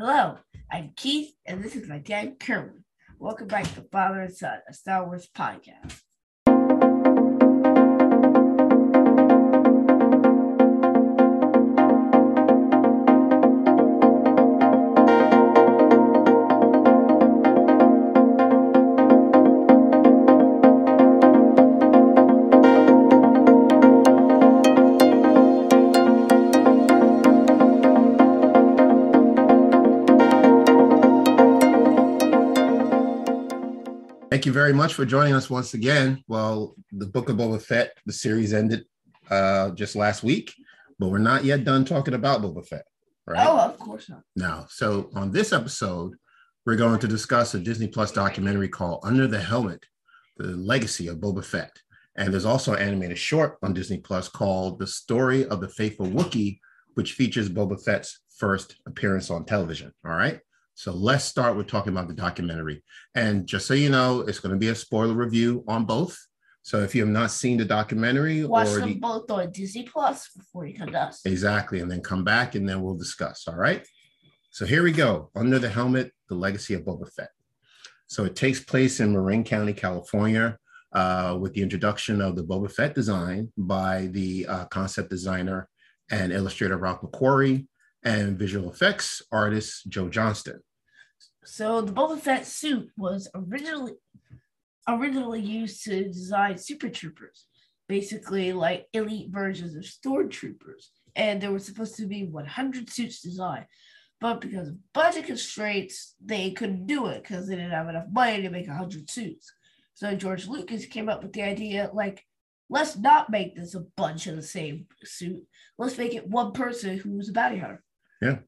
[0.00, 0.38] Hello,
[0.70, 2.84] I'm Keith, and this is my dad, Kerwin.
[3.18, 6.02] Welcome back to Father and Son, a Star Wars podcast.
[34.38, 36.22] Thank you very much for joining us once again.
[36.28, 38.84] Well, the Book of Boba Fett, the series ended
[39.28, 40.54] uh, just last week,
[41.00, 42.84] but we're not yet done talking about Boba Fett,
[43.26, 43.44] right?
[43.44, 44.22] Oh, of course not.
[44.36, 44.64] No.
[44.68, 46.14] So on this episode,
[46.64, 49.84] we're going to discuss a Disney Plus documentary called Under the Helmet,
[50.36, 51.76] the legacy of Boba Fett.
[52.14, 56.06] And there's also an animated short on Disney Plus called The Story of the Faithful
[56.06, 56.60] Wookiee,
[56.94, 59.92] which features Boba Fett's first appearance on television.
[60.06, 60.38] All right.
[60.78, 62.84] So let's start with talking about the documentary.
[63.16, 66.16] And just so you know, it's going to be a spoiler review on both.
[66.62, 69.82] So if you have not seen the documentary Watch or them the, both on Disney
[69.82, 71.22] Plus before you come to us.
[71.24, 73.48] exactly, and then come back and then we'll discuss.
[73.48, 73.84] All right.
[74.50, 75.32] So here we go.
[75.34, 77.30] Under the helmet, the legacy of Boba Fett.
[78.06, 80.58] So it takes place in Marin County, California,
[80.92, 85.68] uh, with the introduction of the Boba Fett design by the uh, concept designer
[86.08, 87.66] and illustrator Ralph McQuarrie
[88.04, 90.60] and visual effects artist Joe Johnston.
[91.44, 93.94] So the Boba Fett suit was originally
[94.88, 97.44] originally used to design super troopers,
[97.88, 100.88] basically like elite versions of stormtroopers.
[101.14, 103.66] And there were supposed to be 100 suits designed.
[104.20, 108.42] But because of budget constraints, they couldn't do it because they didn't have enough money
[108.42, 109.52] to make 100 suits.
[109.94, 112.24] So George Lucas came up with the idea like,
[112.70, 115.44] let's not make this a bunch of the same suit.
[115.76, 117.82] Let's make it one person who's a bounty hunter.
[118.20, 118.38] Yeah,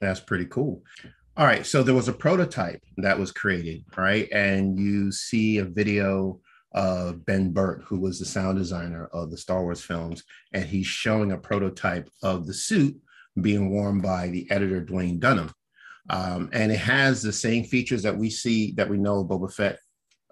[0.00, 0.82] that's pretty cool.
[1.36, 1.64] All right.
[1.64, 4.28] So there was a prototype that was created, right?
[4.32, 6.40] And you see a video
[6.72, 10.86] of Ben Burtt, who was the sound designer of the Star Wars films, and he's
[10.86, 12.96] showing a prototype of the suit
[13.40, 15.52] being worn by the editor Duwayne Dunham.
[16.08, 19.78] Um, and it has the same features that we see that we know Boba Fett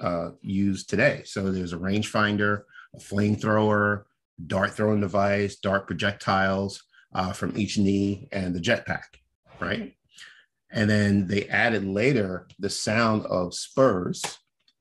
[0.01, 1.23] uh, used today.
[1.25, 2.63] So there's a rangefinder,
[2.95, 4.05] a flamethrower,
[4.47, 6.83] dart throwing device, dart projectiles
[7.15, 9.05] uh, from each knee, and the jetpack,
[9.61, 9.95] right?
[10.71, 14.23] And then they added later the sound of spurs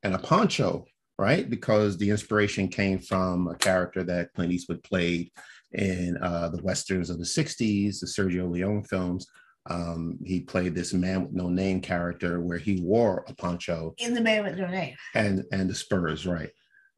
[0.03, 0.85] and a poncho,
[1.17, 1.49] right?
[1.49, 5.31] Because the inspiration came from a character that Clint Eastwood played
[5.71, 9.27] in uh, the westerns of the 60s, the Sergio Leone films.
[9.69, 14.13] Um, he played this man with no name character where he wore a poncho In
[14.13, 14.95] the man with no name.
[15.13, 16.49] and and the Spurs, right?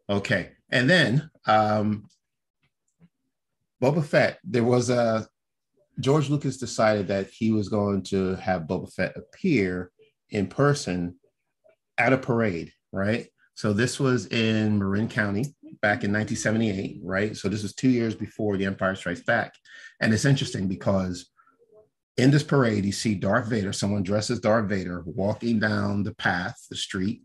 [0.08, 2.06] Okay, and then um,
[3.82, 4.40] Boba Fett.
[4.44, 5.28] There was a
[6.00, 9.92] George Lucas decided that he was going to have Boba Fett appear
[10.30, 11.16] in person
[11.98, 13.28] at a parade, right?
[13.56, 15.44] So this was in Marin County
[15.82, 17.36] back in 1978, right?
[17.36, 19.54] So this was two years before The Empire Strikes Back,
[20.00, 21.30] and it's interesting because
[22.18, 26.16] in this parade you see Darth Vader, someone dressed as Darth Vader, walking down the
[26.16, 27.22] path, the street,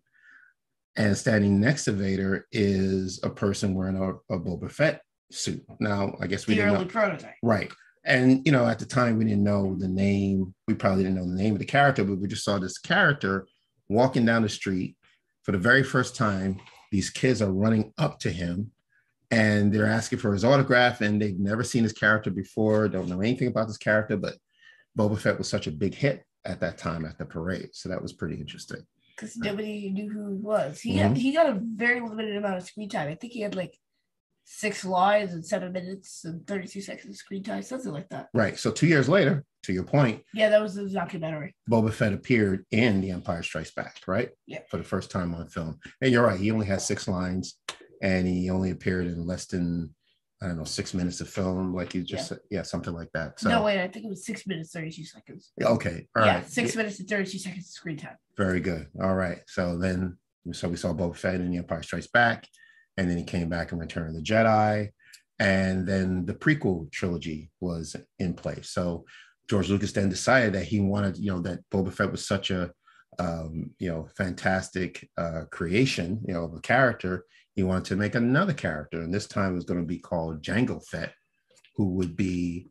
[0.97, 5.65] and standing next to Vader is a person wearing a, a Boba Fett suit.
[5.81, 6.91] Now, I guess we The didn't early know.
[6.91, 7.35] prototype.
[7.43, 7.73] Right.
[8.05, 10.55] And you know, at the time we didn't know the name.
[10.69, 13.47] We probably didn't know the name of the character, but we just saw this character
[13.89, 14.97] walking down the street
[15.43, 16.61] for the very first time.
[16.91, 18.71] These kids are running up to him
[19.31, 23.21] and they're asking for his autograph, and they've never seen his character before, don't know
[23.21, 24.35] anything about this character, but
[24.97, 27.71] Boba Fett was such a big hit at that time at the parade.
[27.73, 28.87] So that was pretty interesting.
[29.17, 30.81] because nobody knew who he was.
[30.81, 31.09] He Mhm.
[31.09, 33.09] got, he got a very limited amount of screen time.
[33.09, 33.79] I think he had like
[34.45, 38.29] six lines and seven minutes and 32 seconds of screen time, something like that.
[38.35, 38.59] Right.
[38.59, 41.55] So two years later, to your point, Yeah, that was the documentary.
[41.71, 44.29] Boba Fett appeared in The Empire Strikes Back, right?
[44.47, 44.61] Yeah.
[44.71, 45.79] For the first time on film.
[46.03, 47.59] And you're right, he only has six lines
[48.03, 49.95] and he only appeared in less than,
[50.43, 51.75] I don't know, six minutes of film.
[51.75, 53.41] Like you just said, yeah, something like that.
[53.41, 55.53] So, no, wait, I think it was six minutes, 32 seconds.
[55.63, 56.07] okay.
[56.15, 58.17] all right, yeah, six minutes and 32 seconds of screen time.
[58.37, 58.89] Very good.
[59.03, 59.41] All right.
[59.47, 60.19] So then,
[60.53, 62.47] so we saw Boba Fett in The Empire Strikes Back,
[62.97, 64.91] and then he came back in Return of the Jedi.
[65.39, 68.71] And then the prequel trilogy was in place.
[68.71, 69.05] So
[69.51, 72.71] George Lucas then decided that he wanted, you know, that Boba Fett was such a,
[73.19, 77.25] um, you know, fantastic uh, creation, you know, of a character.
[77.55, 80.43] He wanted to make another character, and this time it was going to be called
[80.43, 81.13] Jango Fett,
[81.77, 82.69] who would be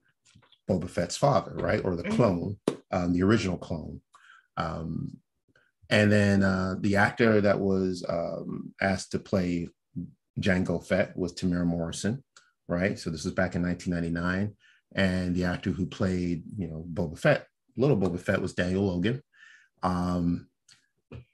[0.69, 2.15] Boba Fett's father, right, or the Mhm.
[2.15, 2.57] clone,
[2.91, 4.01] um, the original clone.
[4.57, 5.17] Um,
[5.89, 9.67] and then uh, the actor that was um, asked to play
[10.39, 12.23] Jango Fett was Temuera Morrison,
[12.67, 12.97] right?
[12.97, 14.55] So this was back in 1999,
[14.95, 17.47] and the actor who played, you know, Boba Fett
[17.77, 19.21] little Boba Fett was Daniel Logan.
[19.81, 20.47] Um,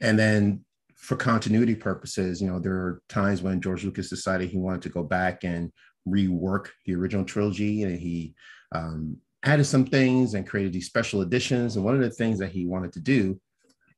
[0.01, 0.65] and then
[0.95, 4.89] for continuity purposes, you know, there are times when George Lucas decided he wanted to
[4.89, 5.71] go back and
[6.07, 8.33] rework the original trilogy, and he
[8.73, 11.75] um, added some things and created these special editions.
[11.75, 13.39] And one of the things that he wanted to do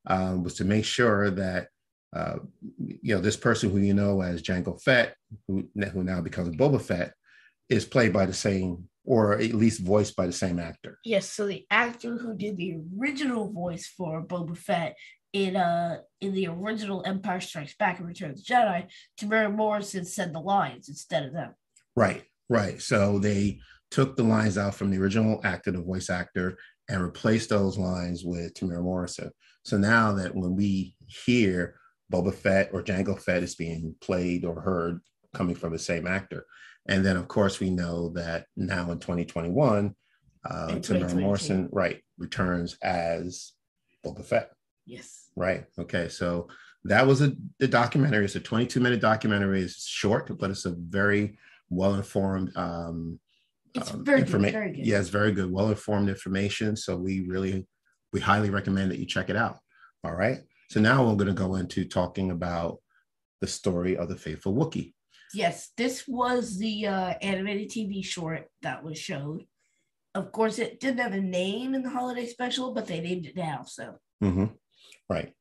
[0.06, 1.68] um, was to make sure that
[2.14, 2.36] uh,
[2.78, 5.16] you know this person who you know as Jango Fett,
[5.48, 7.14] who, who now becomes Boba Fett,
[7.68, 10.98] is played by the same or at least voiced by the same actor.
[11.04, 14.96] Yes, so the actor who did the original voice for Boba Fett
[15.32, 18.86] in uh in the original Empire Strikes Back and Return of the Jedi,
[19.18, 21.54] Temuera Morrison said the lines instead of them.
[21.96, 22.80] Right, right.
[22.80, 23.60] So they
[23.90, 26.58] took the lines out from the original actor, the voice actor,
[26.88, 29.30] and replaced those lines with Temuera Morrison.
[29.64, 31.76] So now that when we hear
[32.12, 35.00] Boba Fett or Jango Fett is being played or heard
[35.34, 36.46] coming from the same actor.
[36.86, 39.94] And then, of course, we know that now in 2021,
[40.44, 43.52] uh, Temuera Morrison, right, returns as
[44.04, 44.50] Boba Fett.
[44.84, 45.28] Yes.
[45.36, 45.64] Right.
[45.78, 46.08] Okay.
[46.08, 46.48] So
[46.84, 48.24] that was a the documentary.
[48.24, 49.62] It's a 22 minute documentary.
[49.62, 51.38] It's short, but it's a very
[51.70, 52.52] well informed.
[52.56, 53.20] Um,
[53.74, 54.86] it's um, very, informa- good, very good.
[54.86, 56.76] Yeah, it's very good, well informed information.
[56.76, 57.66] So we really,
[58.12, 59.58] we highly recommend that you check it out.
[60.04, 60.40] All right.
[60.70, 62.78] So now we're going to go into talking about
[63.40, 64.94] the story of the faithful Wookiee.
[65.34, 69.44] Yes, this was the uh, animated TV short that was showed.
[70.14, 73.36] Of course, it didn't have a name in the holiday special, but they named it
[73.36, 73.64] now.
[73.66, 74.46] So, mm-hmm.
[75.08, 75.32] right.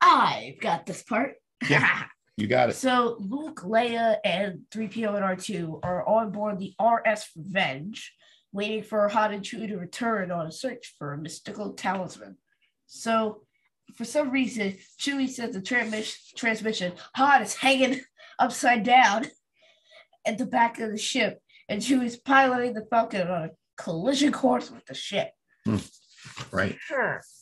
[0.00, 1.34] I've got this part.
[1.68, 2.04] Yeah,
[2.36, 2.76] you got it.
[2.76, 8.12] So Luke, Leia, and 3PO and R2 are on board the RS Revenge,
[8.52, 12.36] waiting for Han and Chewie to return on a search for a mystical talisman.
[12.86, 13.43] So
[13.94, 18.00] for some reason, Chewie says the transmission transmission Han is hanging
[18.38, 19.26] upside down
[20.26, 24.70] at the back of the ship, and Chewie's piloting the Falcon on a collision course
[24.70, 25.30] with the ship.
[25.64, 25.78] Hmm.
[26.50, 26.76] Right.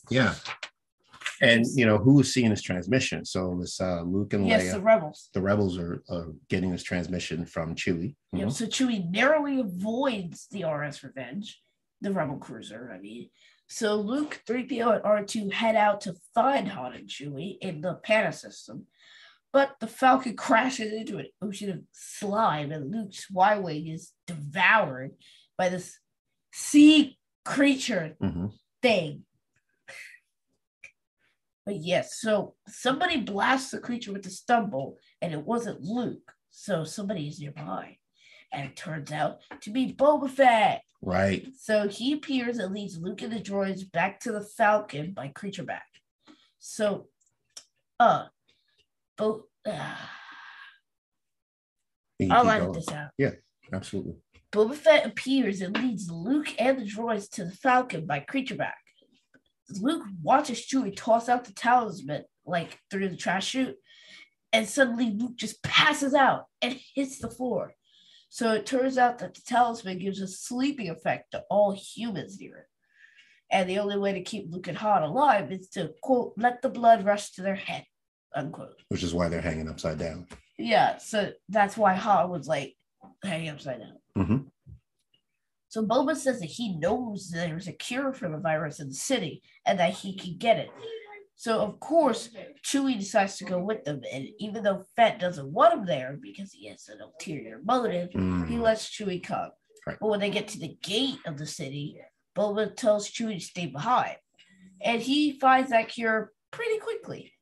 [0.09, 0.35] Yeah.
[1.41, 3.25] And you know who is seeing this transmission?
[3.25, 4.71] So it's uh, Luke and yes, Leia.
[4.73, 5.29] the rebels.
[5.33, 8.15] The rebels are, are getting this transmission from Chewie.
[8.33, 8.37] Mm-hmm.
[8.37, 11.59] Yeah, so Chewie narrowly avoids the RS Revenge,
[12.01, 12.93] the rebel cruiser.
[12.93, 13.29] I mean,
[13.73, 18.31] so Luke, 3PO, and R2 head out to find Han and Chewie in the Panna
[18.31, 18.85] system.
[19.51, 25.11] But the Falcon crashes into an ocean of slime, and Luke's Y Wing is devoured
[25.57, 25.97] by this
[26.53, 28.47] sea creature mm-hmm.
[28.83, 29.23] thing.
[31.65, 36.31] But yes, so somebody blasts the creature with a stumble, and it wasn't Luke.
[36.51, 37.97] So somebody is nearby.
[38.51, 40.83] And it turns out to be Boba Fett.
[41.05, 41.47] Right.
[41.57, 45.63] So he appears and leads Luke and the droids back to the Falcon by creature
[45.63, 45.85] back.
[46.59, 47.07] So,
[47.99, 48.25] uh,
[49.17, 49.41] both.
[49.65, 49.95] Uh,
[52.31, 53.09] I'll edit this out.
[53.17, 53.31] Yeah,
[53.73, 54.15] absolutely.
[54.53, 58.77] Boba Fett appears and leads Luke and the droids to the Falcon by creature back.
[59.81, 63.75] Luke watches Chewie toss out the talisman like through the trash chute,
[64.53, 67.73] and suddenly Luke just passes out and hits the floor.
[68.33, 72.57] So it turns out that the talisman gives a sleeping effect to all humans near
[72.57, 72.65] it.
[73.51, 76.69] And the only way to keep Luke and Han alive is to, quote, let the
[76.69, 77.85] blood rush to their head,
[78.35, 78.81] unquote.
[78.87, 80.25] Which is why they're hanging upside down.
[80.57, 82.75] Yeah, so that's why Han was like
[83.23, 83.97] hanging upside down.
[84.17, 84.37] Mm-hmm.
[85.67, 89.43] So Boba says that he knows there's a cure for the virus in the city
[89.63, 90.71] and that he can get it.
[91.35, 92.29] So of course,
[92.63, 96.53] Chewie decides to go with them, and even though Fett doesn't want him there because
[96.53, 98.47] he has an ulterior motive, mm.
[98.47, 99.49] he lets Chewie come.
[99.85, 99.97] Right.
[99.99, 101.97] But when they get to the gate of the city,
[102.35, 104.15] Boba tells Chewie to stay behind,
[104.81, 107.33] and he finds that cure pretty quickly,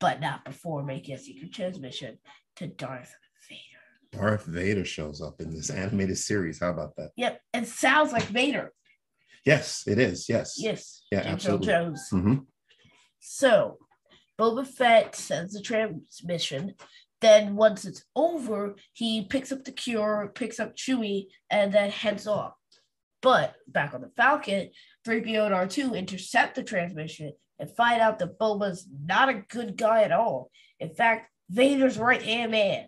[0.00, 2.18] but not before making a secret transmission
[2.56, 3.14] to Darth
[3.48, 4.20] Vader.
[4.22, 6.60] Darth Vader shows up in this animated series.
[6.60, 7.10] How about that?
[7.16, 8.72] Yep, it sounds like Vader.
[9.44, 10.28] Yes, it is.
[10.28, 10.54] Yes.
[10.58, 11.02] Yes.
[11.12, 11.66] Yeah, James absolutely.
[11.66, 12.08] Jones.
[12.12, 12.34] Mm-hmm.
[13.28, 13.78] So
[14.38, 16.74] Boba Fett sends the transmission.
[17.20, 22.28] Then once it's over, he picks up the cure, picks up Chewie, and then heads
[22.28, 22.52] off.
[23.22, 24.70] But back on the Falcon,
[25.04, 30.02] 3PO and R2 intercept the transmission and find out that Boba's not a good guy
[30.02, 30.52] at all.
[30.78, 32.86] In fact, Vader's right hand man.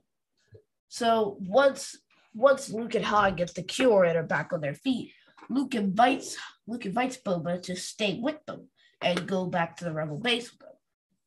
[0.89, 1.99] So once
[2.33, 5.11] once Luke and Han get the cure and are back on their feet,
[5.51, 6.37] Luke invites
[6.69, 8.69] Luke invites Boba to stay with them
[9.01, 10.69] and go back to the rebel base with them.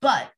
[0.02, 0.32] But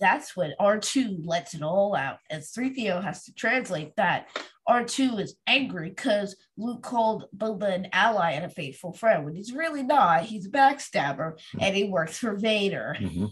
[0.00, 4.28] that's when R2 lets it all out, and 3PO has to translate that.
[4.68, 9.52] R2 is angry because Luke called Boba an ally and a faithful friend when he's
[9.52, 10.24] really not.
[10.24, 12.96] He's a backstabber and he works for Vader.
[12.98, 13.26] Mm-hmm.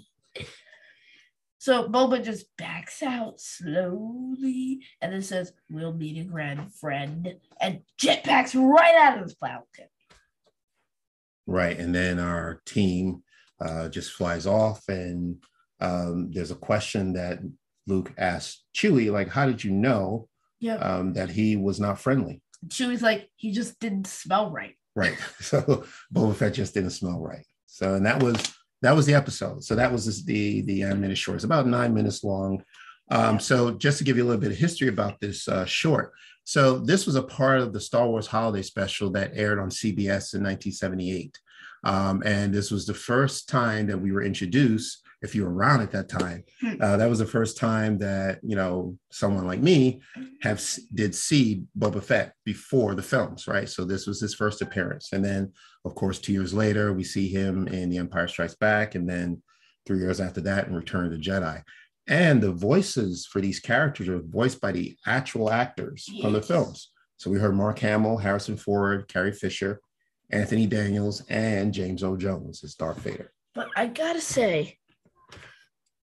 [1.58, 7.82] So Boba just backs out slowly and then says, We'll meet a grand friend, and
[8.00, 9.86] jetpacks right out of the Falcon.
[11.46, 11.78] Right.
[11.78, 13.22] And then our team
[13.60, 15.36] uh, just flies off, and
[15.80, 17.38] um, there's a question that
[17.86, 20.28] Luke asked Chewie, like, how did you know
[20.60, 20.76] Yeah.
[20.76, 22.42] um, that he was not friendly?
[22.68, 24.76] Chewie's like, he just didn't smell right.
[24.94, 25.16] Right.
[25.40, 25.84] So
[26.14, 27.44] Boba Fett just didn't smell right.
[27.66, 28.36] So and that was
[28.82, 29.64] that was the episode.
[29.64, 31.36] So that was the the animated short.
[31.36, 32.62] It's about nine minutes long.
[33.12, 36.12] Um, so just to give you a little bit of history about this uh, short.
[36.44, 40.34] So this was a part of the Star Wars Holiday Special that aired on CBS
[40.34, 41.38] in 1978.
[41.84, 45.82] Um, and this was the first time that we were introduced, if you were around
[45.82, 46.74] at that time, Hmm.
[46.80, 50.00] uh, that was the first time that, you know, someone like me
[50.40, 50.60] have
[50.94, 53.68] did see Boba Fett before the films, right?
[53.68, 55.10] So this was his first appearance.
[55.12, 55.52] And then,
[55.84, 58.94] of course, two years later, we see him in The Empire Strikes Back.
[58.96, 59.42] And then
[59.86, 61.62] three years after that, in Return of the Jedi.
[62.08, 66.90] And the voices for these characters are voiced by the actual actors from the films.
[67.16, 69.80] So we heard Mark Hamill, Harrison Ford, Carrie Fisher,
[70.30, 73.32] Anthony Daniels, and James Earl Jones as Darth Vader.
[73.54, 74.78] But I gotta say,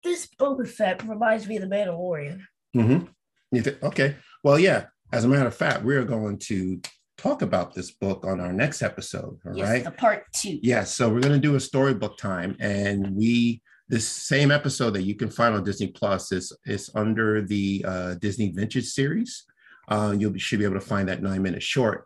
[0.04, 2.42] this Boba Fett reminds me of the Mandalorian.
[2.76, 3.60] Mm-hmm.
[3.60, 4.16] Thi- okay.
[4.44, 4.86] Well, yeah.
[5.12, 6.82] As a matter of fact, we are going to
[7.18, 9.40] talk about this book on our next episode.
[9.46, 9.58] All right.
[9.58, 10.60] yes, the part two.
[10.62, 10.94] Yes.
[10.94, 15.16] So we're going to do a storybook time, and we this same episode that you
[15.16, 19.46] can find on Disney Plus is is under the uh, Disney Vintage series.
[19.88, 22.06] Uh, you should be able to find that nine minute short.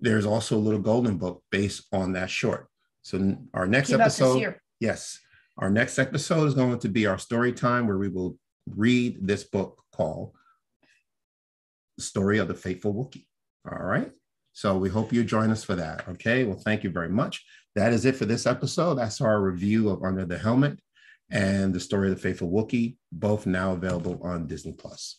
[0.00, 2.66] There's also a little golden book based on that short.
[3.02, 5.18] So our next episode, yes,
[5.58, 8.36] our next episode is going to be our story time where we will
[8.68, 10.32] read this book called
[11.96, 13.26] "The Story of the Faithful Wookiee."
[13.70, 14.10] All right.
[14.52, 16.08] So we hope you join us for that.
[16.08, 16.42] Okay.
[16.42, 17.44] Well, thank you very much.
[17.76, 18.96] That is it for this episode.
[18.96, 20.80] That's our review of Under the Helmet
[21.30, 25.16] and The Story of the Faithful Wookiee, both now available on Disney Plus.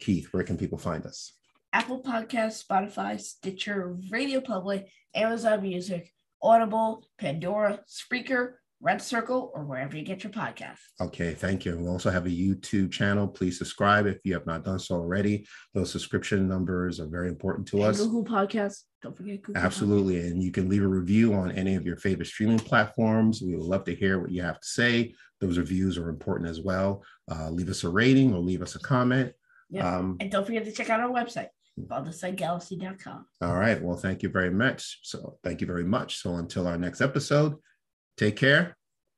[0.00, 1.32] Keith, where can people find us?
[1.72, 9.96] Apple Podcasts, Spotify, Stitcher, Radio Public, Amazon Music, Audible, Pandora, Spreaker, Red Circle, or wherever
[9.96, 10.82] you get your podcasts.
[11.00, 11.76] Okay, thank you.
[11.78, 13.26] We also have a YouTube channel.
[13.26, 15.46] Please subscribe if you have not done so already.
[15.72, 17.98] Those subscription numbers are very important to And us.
[17.98, 18.82] Google Podcasts.
[19.04, 19.62] Don't forget Google.
[19.62, 20.26] Absolutely.
[20.26, 23.42] And you can leave a review on any of your favorite streaming platforms.
[23.42, 25.14] We would love to hear what you have to say.
[25.42, 27.04] Those reviews are important as well.
[27.30, 29.34] Uh, leave us a rating or leave us a comment.
[29.68, 29.98] Yeah.
[29.98, 33.26] Um, And don't forget to check out our website, FalthesideGalaxy.com.
[33.42, 33.82] all right.
[33.82, 35.00] Well, thank you very much.
[35.02, 36.22] So, thank you very much.
[36.22, 37.56] So, until our next episode,
[38.16, 38.74] take care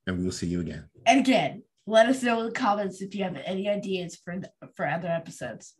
[0.08, 0.88] and we will see you again.
[1.06, 4.40] And again, let us know in the comments if you have any ideas for
[4.74, 5.74] for other episodes.